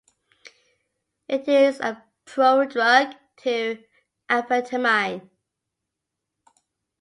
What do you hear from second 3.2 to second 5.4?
to amphetamine.